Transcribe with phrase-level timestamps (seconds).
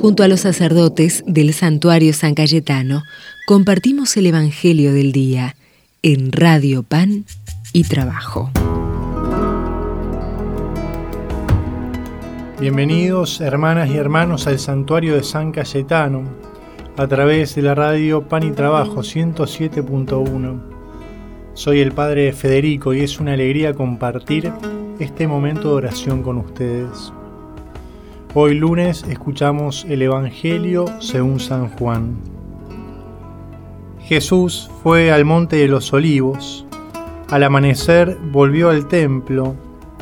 [0.00, 3.02] Junto a los sacerdotes del santuario San Cayetano,
[3.48, 5.56] compartimos el Evangelio del Día
[6.02, 7.24] en Radio Pan
[7.72, 8.48] y Trabajo.
[12.60, 16.22] Bienvenidos hermanas y hermanos al santuario de San Cayetano
[16.96, 20.60] a través de la radio Pan y Trabajo 107.1.
[21.54, 24.52] Soy el Padre Federico y es una alegría compartir
[25.00, 27.12] este momento de oración con ustedes.
[28.34, 32.14] Hoy lunes escuchamos el Evangelio según San Juan.
[34.00, 36.66] Jesús fue al monte de los olivos.
[37.30, 39.54] Al amanecer volvió al templo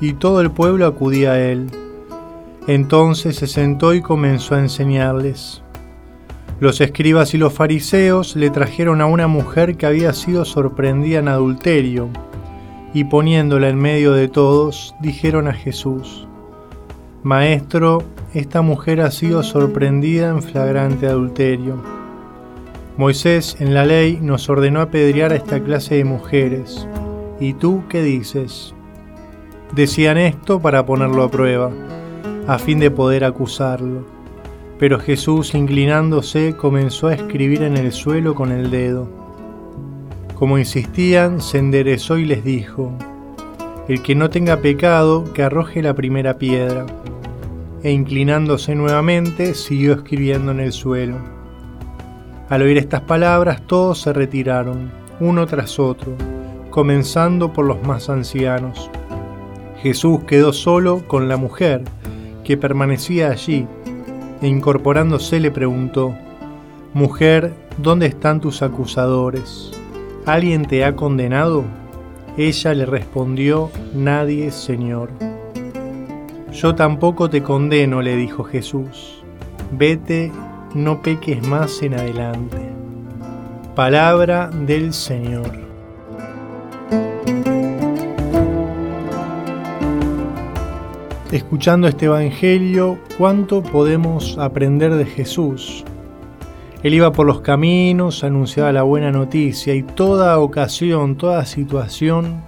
[0.00, 1.70] y todo el pueblo acudía a él.
[2.66, 5.62] Entonces se sentó y comenzó a enseñarles.
[6.58, 11.28] Los escribas y los fariseos le trajeron a una mujer que había sido sorprendida en
[11.28, 12.08] adulterio,
[12.92, 16.27] y poniéndola en medio de todos, dijeron a Jesús,
[17.24, 21.82] Maestro, esta mujer ha sido sorprendida en flagrante adulterio.
[22.96, 26.86] Moisés en la ley nos ordenó apedrear a esta clase de mujeres.
[27.40, 28.72] ¿Y tú qué dices?
[29.74, 31.72] Decían esto para ponerlo a prueba,
[32.46, 34.06] a fin de poder acusarlo.
[34.78, 39.08] Pero Jesús, inclinándose, comenzó a escribir en el suelo con el dedo.
[40.36, 42.92] Como insistían, se enderezó y les dijo,
[43.88, 46.86] El que no tenga pecado, que arroje la primera piedra
[47.82, 51.16] e inclinándose nuevamente siguió escribiendo en el suelo.
[52.48, 56.12] Al oír estas palabras todos se retiraron, uno tras otro,
[56.70, 58.90] comenzando por los más ancianos.
[59.82, 61.82] Jesús quedó solo con la mujer,
[62.44, 63.66] que permanecía allí,
[64.40, 66.14] e incorporándose le preguntó,
[66.94, 69.70] Mujer, ¿dónde están tus acusadores?
[70.26, 71.64] ¿Alguien te ha condenado?
[72.38, 75.10] Ella le respondió, Nadie, Señor.
[76.52, 79.24] Yo tampoco te condeno, le dijo Jesús.
[79.72, 80.30] Vete,
[80.72, 82.58] no peques más en adelante.
[83.74, 85.50] Palabra del Señor.
[91.32, 95.84] Escuchando este Evangelio, ¿cuánto podemos aprender de Jesús?
[96.88, 102.40] Él iba por los caminos, anunciaba la buena noticia y toda ocasión, toda situación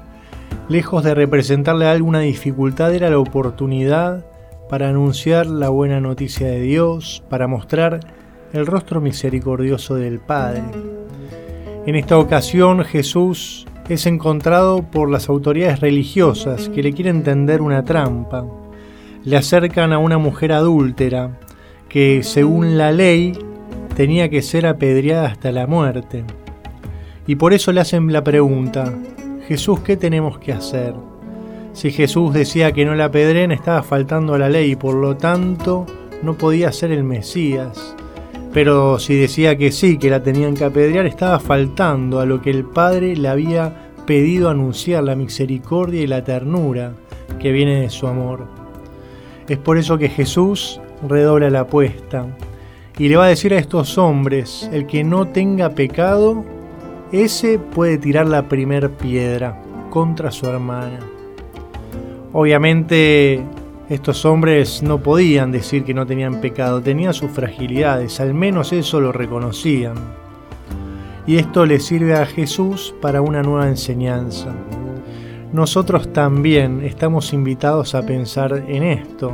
[0.66, 4.24] lejos de representarle alguna dificultad, era la oportunidad
[4.70, 8.00] para anunciar la buena noticia de Dios, para mostrar
[8.54, 10.62] el rostro misericordioso del Padre.
[11.84, 17.84] En esta ocasión Jesús es encontrado por las autoridades religiosas que le quieren tender una
[17.84, 18.46] trampa.
[19.22, 21.38] Le acercan a una mujer adúltera
[21.90, 23.34] que según la ley
[23.94, 26.24] tenía que ser apedreada hasta la muerte.
[27.26, 28.92] Y por eso le hacen la pregunta,
[29.46, 30.94] Jesús, ¿qué tenemos que hacer?
[31.72, 35.16] Si Jesús decía que no la apedren, estaba faltando a la ley y por lo
[35.16, 35.86] tanto
[36.22, 37.94] no podía ser el Mesías.
[38.52, 42.50] Pero si decía que sí, que la tenían que apedrear, estaba faltando a lo que
[42.50, 46.94] el Padre le había pedido anunciar, la misericordia y la ternura
[47.38, 48.48] que viene de su amor.
[49.48, 52.26] Es por eso que Jesús redobla la apuesta
[53.00, 56.44] y le va a decir a estos hombres, el que no tenga pecado,
[57.12, 60.98] ese puede tirar la primer piedra contra su hermana.
[62.34, 63.42] Obviamente
[63.88, 69.00] estos hombres no podían decir que no tenían pecado, tenían sus fragilidades, al menos eso
[69.00, 69.94] lo reconocían.
[71.26, 74.54] Y esto le sirve a Jesús para una nueva enseñanza.
[75.54, 79.32] Nosotros también estamos invitados a pensar en esto.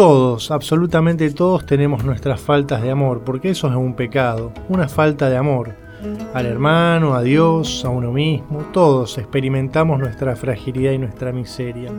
[0.00, 5.28] Todos, absolutamente todos tenemos nuestras faltas de amor, porque eso es un pecado, una falta
[5.28, 5.76] de amor
[6.32, 11.92] al hermano, a Dios, a uno mismo, todos experimentamos nuestra fragilidad y nuestra miseria.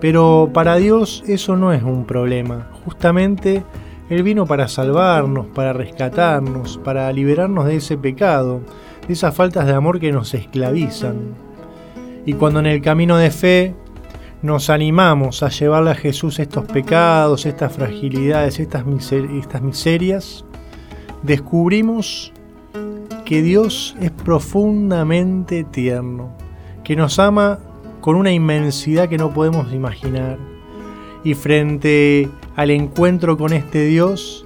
[0.00, 3.62] Pero para Dios eso no es un problema, justamente
[4.08, 8.62] Él vino para salvarnos, para rescatarnos, para liberarnos de ese pecado,
[9.06, 11.34] de esas faltas de amor que nos esclavizan.
[12.24, 13.74] Y cuando en el camino de fe
[14.42, 20.44] nos animamos a llevarle a Jesús estos pecados, estas fragilidades, estas, estas miserias,
[21.22, 22.32] descubrimos
[23.24, 26.36] que Dios es profundamente tierno,
[26.82, 27.60] que nos ama
[28.00, 30.38] con una inmensidad que no podemos imaginar.
[31.22, 34.44] Y frente al encuentro con este Dios,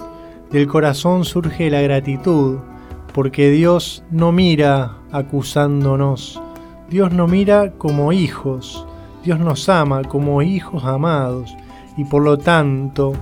[0.51, 2.59] del corazón surge la gratitud,
[3.13, 6.39] porque Dios no mira acusándonos,
[6.87, 8.86] Dios no mira como hijos,
[9.23, 11.55] Dios nos ama como hijos amados,
[11.97, 13.13] y por lo tanto,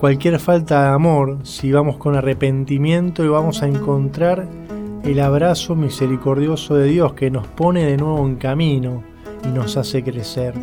[0.00, 4.46] cualquier falta de amor, si vamos con arrepentimiento y vamos a encontrar
[5.04, 9.02] el abrazo misericordioso de Dios que nos pone de nuevo en camino
[9.44, 10.54] y nos hace crecer.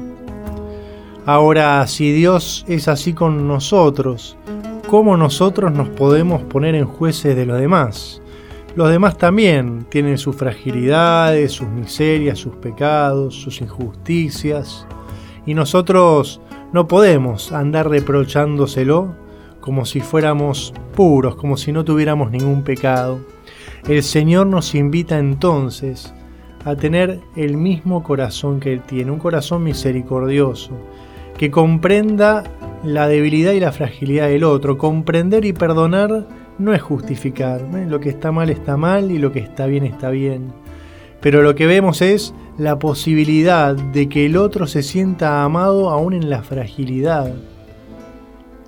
[1.25, 4.37] Ahora, si Dios es así con nosotros,
[4.89, 8.21] ¿cómo nosotros nos podemos poner en jueces de los demás?
[8.75, 14.85] Los demás también tienen sus fragilidades, sus miserias, sus pecados, sus injusticias,
[15.45, 16.39] y nosotros
[16.71, 19.15] no podemos andar reprochándoselo
[19.59, 23.19] como si fuéramos puros, como si no tuviéramos ningún pecado.
[23.87, 26.13] El Señor nos invita entonces
[26.65, 30.71] a tener el mismo corazón que Él tiene, un corazón misericordioso,
[31.37, 32.43] que comprenda
[32.83, 34.77] la debilidad y la fragilidad del otro.
[34.77, 36.27] Comprender y perdonar
[36.59, 37.61] no es justificar.
[37.87, 40.53] Lo que está mal está mal y lo que está bien está bien.
[41.21, 46.13] Pero lo que vemos es la posibilidad de que el otro se sienta amado aún
[46.13, 47.33] en la fragilidad.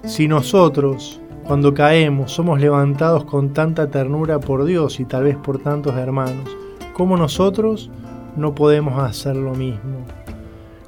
[0.03, 5.59] Si nosotros, cuando caemos, somos levantados con tanta ternura por Dios y tal vez por
[5.59, 6.49] tantos hermanos,
[6.93, 7.89] ¿cómo nosotros
[8.35, 10.05] no podemos hacer lo mismo?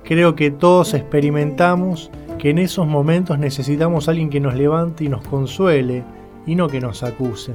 [0.03, 5.25] Creo que todos experimentamos que en esos momentos necesitamos alguien que nos levante y nos
[5.25, 6.03] consuele
[6.45, 7.53] y no que nos acuse.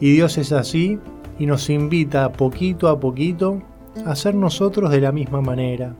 [0.00, 0.98] Y Dios es así
[1.38, 3.62] y nos invita poquito a poquito
[4.04, 5.94] a ser nosotros de la misma manera,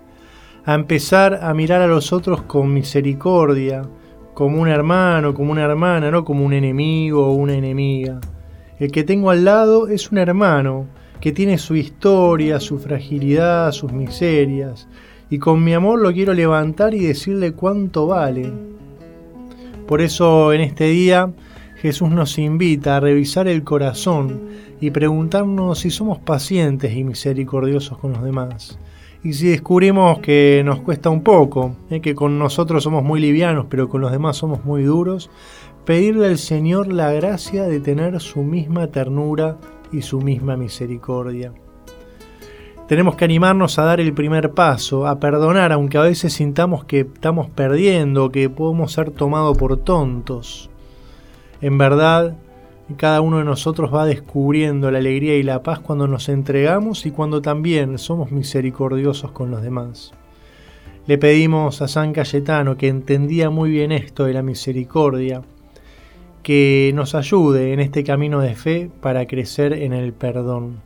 [0.64, 3.82] a empezar a mirar a los otros con misericordia,
[4.34, 8.20] como un hermano, como una hermana, no como un enemigo o una enemiga.
[8.78, 10.86] El que tengo al lado es un hermano
[11.20, 14.88] que tiene su historia, su fragilidad, sus miserias,
[15.30, 18.52] y con mi amor lo quiero levantar y decirle cuánto vale.
[19.86, 21.32] Por eso en este día
[21.76, 24.48] Jesús nos invita a revisar el corazón
[24.80, 28.78] y preguntarnos si somos pacientes y misericordiosos con los demás.
[29.22, 33.66] Y si descubrimos que nos cuesta un poco, eh, que con nosotros somos muy livianos,
[33.68, 35.30] pero con los demás somos muy duros,
[35.84, 39.58] pedirle al Señor la gracia de tener su misma ternura
[39.92, 41.52] y su misma misericordia.
[42.88, 47.00] Tenemos que animarnos a dar el primer paso, a perdonar, aunque a veces sintamos que
[47.00, 50.70] estamos perdiendo, que podemos ser tomados por tontos.
[51.60, 52.36] En verdad,
[52.96, 57.10] cada uno de nosotros va descubriendo la alegría y la paz cuando nos entregamos y
[57.10, 60.12] cuando también somos misericordiosos con los demás.
[61.06, 65.42] Le pedimos a San Cayetano, que entendía muy bien esto de la misericordia,
[66.42, 70.80] que nos ayude en este camino de fe para crecer en el perdón.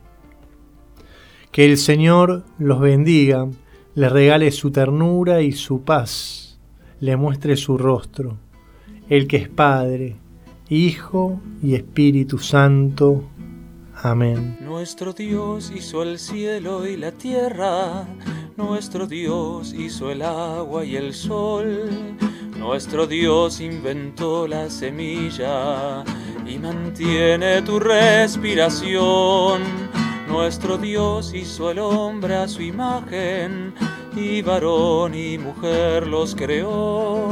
[1.51, 3.47] Que el Señor los bendiga,
[3.93, 6.59] les regale su ternura y su paz,
[6.99, 8.37] le muestre su rostro,
[9.09, 10.15] el que es Padre,
[10.71, 13.25] Hijo y Espíritu Santo.
[14.03, 14.57] Amén.
[14.61, 18.07] Nuestro Dios hizo el cielo y la tierra,
[18.55, 21.89] nuestro Dios hizo el agua y el sol,
[22.57, 26.05] nuestro Dios inventó la semilla
[26.47, 29.63] y mantiene tu respiración.
[30.29, 33.73] Nuestro Dios hizo el hombre a su imagen,
[34.15, 37.27] y varón y mujer los creó,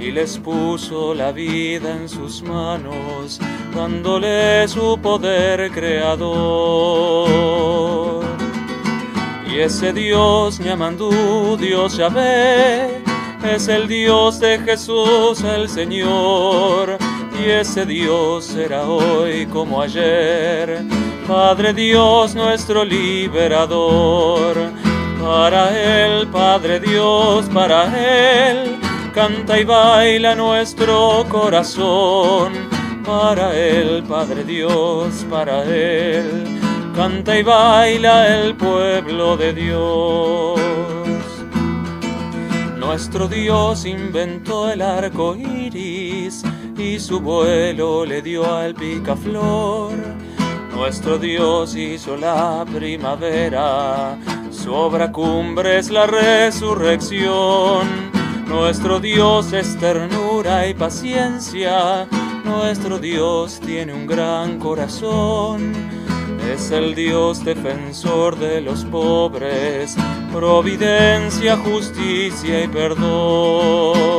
[0.00, 3.40] y les puso la vida en sus manos,
[3.74, 7.34] dándole su poder creador.
[9.46, 13.02] Y ese Dios Ñamandú, Dios Yahvé,
[13.44, 16.98] es el Dios de Jesús el Señor,
[17.40, 20.84] y ese Dios será hoy como ayer
[21.26, 24.56] Padre Dios nuestro liberador.
[25.22, 28.76] Para Él, Padre Dios, para Él,
[29.14, 32.52] canta y baila nuestro corazón.
[33.04, 36.44] Para Él, Padre Dios, para Él,
[36.96, 40.60] canta y baila el pueblo de Dios.
[42.78, 46.42] Nuestro Dios inventó el arco iris
[46.76, 49.94] y su vuelo le dio al picaflor
[50.74, 54.18] nuestro Dios hizo la primavera,
[54.50, 57.88] su obra cumbre es la resurrección.
[58.46, 62.06] Nuestro Dios es ternura y paciencia,
[62.44, 65.72] nuestro Dios tiene un gran corazón.
[66.52, 69.96] Es el Dios defensor de los pobres,
[70.32, 74.14] providencia, justicia y perdón.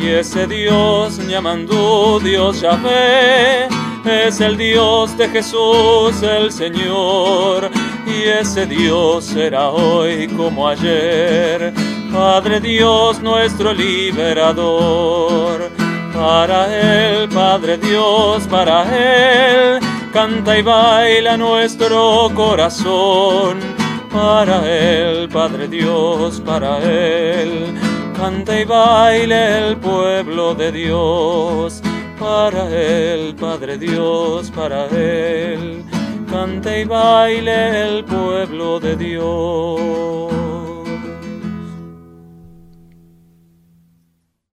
[0.00, 3.68] Y ese Dios llamando Dios Yahvé,
[4.04, 7.70] es el Dios de Jesús el Señor,
[8.06, 11.72] y ese Dios será hoy como ayer,
[12.22, 15.72] Padre Dios nuestro liberador.
[16.14, 19.80] Para Él, Padre Dios, para Él,
[20.12, 23.58] canta y baila nuestro corazón.
[24.12, 27.74] Para Él, Padre Dios, para Él,
[28.16, 31.82] canta y baila el pueblo de Dios
[32.20, 35.82] para Él, Padre Dios, para Él,
[36.30, 40.71] cante y baile el pueblo de Dios.